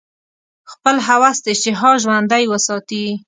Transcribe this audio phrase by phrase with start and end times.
[0.71, 3.05] خپل هوس اشتها ژوندۍ وساتي.